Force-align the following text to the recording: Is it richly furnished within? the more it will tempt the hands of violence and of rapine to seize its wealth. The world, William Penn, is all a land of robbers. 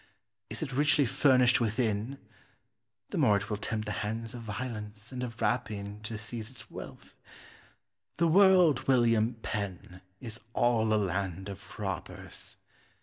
Is 0.49 0.63
it 0.63 0.73
richly 0.73 1.05
furnished 1.05 1.61
within? 1.61 2.17
the 3.11 3.19
more 3.19 3.37
it 3.37 3.51
will 3.51 3.57
tempt 3.57 3.85
the 3.85 3.91
hands 4.01 4.33
of 4.33 4.41
violence 4.41 5.11
and 5.11 5.21
of 5.21 5.39
rapine 5.41 6.01
to 6.01 6.17
seize 6.17 6.49
its 6.49 6.71
wealth. 6.71 7.13
The 8.17 8.27
world, 8.27 8.87
William 8.87 9.35
Penn, 9.43 10.01
is 10.19 10.41
all 10.53 10.91
a 10.91 10.95
land 10.97 11.49
of 11.49 11.77
robbers. 11.77 12.57